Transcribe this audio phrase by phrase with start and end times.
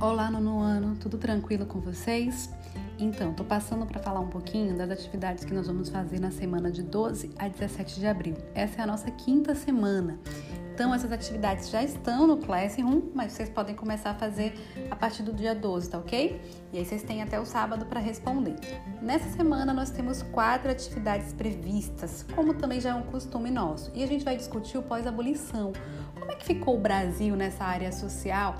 [0.00, 2.48] Olá, nono ano, tudo tranquilo com vocês?
[3.00, 6.70] Então, tô passando para falar um pouquinho das atividades que nós vamos fazer na semana
[6.70, 8.36] de 12 a 17 de abril.
[8.54, 10.20] Essa é a nossa quinta semana.
[10.72, 14.54] Então, essas atividades já estão no Classroom, mas vocês podem começar a fazer
[14.88, 16.40] a partir do dia 12, tá ok?
[16.72, 18.54] E aí vocês têm até o sábado para responder.
[19.02, 23.90] Nessa semana, nós temos quatro atividades previstas, como também já é um costume nosso.
[23.92, 25.72] E a gente vai discutir o pós-abolição.
[26.16, 28.54] Como é que ficou o Brasil nessa área social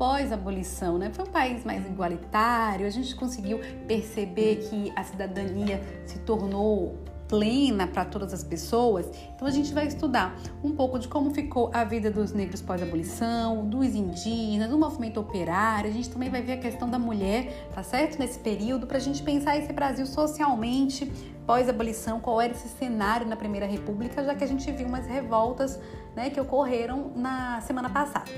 [0.00, 1.10] pós-abolição, né?
[1.12, 6.96] Foi um país mais igualitário, a gente conseguiu perceber que a cidadania se tornou
[7.28, 9.06] plena para todas as pessoas.
[9.36, 13.68] Então a gente vai estudar um pouco de como ficou a vida dos negros pós-abolição,
[13.68, 15.90] dos indígenas, do movimento operário.
[15.90, 18.18] A gente também vai ver a questão da mulher, tá certo?
[18.18, 21.12] Nesse período, para a gente pensar esse Brasil socialmente
[21.46, 25.78] pós-abolição, qual era esse cenário na Primeira República, já que a gente viu umas revoltas
[26.16, 28.30] né, que ocorreram na semana passada.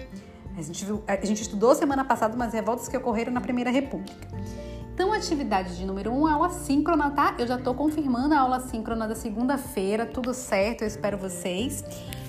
[0.57, 4.29] A gente, viu, a gente estudou semana passada umas revoltas que ocorreram na Primeira República.
[4.95, 7.35] Então, atividade de número 1, um, aula síncrona, tá?
[7.39, 11.83] Eu já tô confirmando a aula síncrona da segunda-feira, tudo certo, eu espero vocês.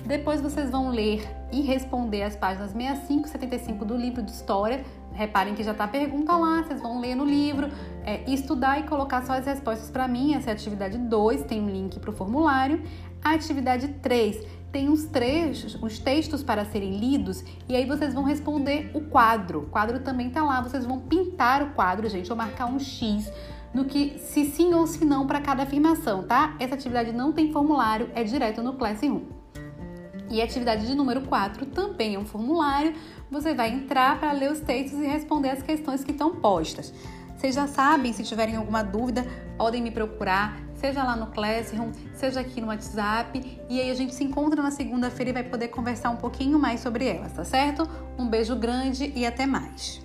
[0.06, 4.84] Depois vocês vão ler e responder as páginas 65 e 75 do livro de história.
[5.12, 7.70] Reparem que já tá a pergunta lá, vocês vão ler no livro,
[8.04, 10.34] é, estudar e colocar só as respostas para mim.
[10.34, 12.82] Essa é a atividade 2, tem um link para o formulário.
[13.22, 18.24] A atividade 3 tem uns trechos, uns textos para serem lidos e aí vocês vão
[18.24, 19.60] responder o quadro.
[19.60, 23.32] O quadro também tá lá, vocês vão pintar o quadro, gente, ou marcar um X
[23.72, 26.56] no que se sim ou se não para cada afirmação, tá?
[26.60, 29.33] Essa atividade não tem formulário, é direto no Classroom.
[30.34, 32.92] E a atividade de número 4 também é um formulário.
[33.30, 36.92] Você vai entrar para ler os textos e responder as questões que estão postas.
[37.36, 39.24] Vocês já sabem, se tiverem alguma dúvida,
[39.56, 43.58] podem me procurar seja lá no Classroom, seja aqui no WhatsApp.
[43.70, 46.80] E aí a gente se encontra na segunda-feira e vai poder conversar um pouquinho mais
[46.80, 47.88] sobre elas, tá certo?
[48.18, 50.03] Um beijo grande e até mais!